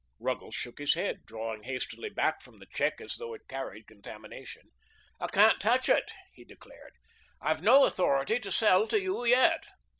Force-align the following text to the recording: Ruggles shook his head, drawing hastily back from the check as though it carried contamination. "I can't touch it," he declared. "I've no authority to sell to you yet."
Ruggles 0.19 0.55
shook 0.55 0.79
his 0.79 0.95
head, 0.95 1.27
drawing 1.27 1.61
hastily 1.61 2.09
back 2.09 2.41
from 2.41 2.57
the 2.57 2.65
check 2.73 2.99
as 2.99 3.17
though 3.17 3.35
it 3.35 3.47
carried 3.47 3.85
contamination. 3.85 4.63
"I 5.19 5.27
can't 5.27 5.61
touch 5.61 5.87
it," 5.89 6.11
he 6.33 6.43
declared. 6.43 6.93
"I've 7.39 7.61
no 7.61 7.85
authority 7.85 8.39
to 8.39 8.51
sell 8.51 8.87
to 8.87 8.99
you 8.99 9.25
yet." 9.25 9.67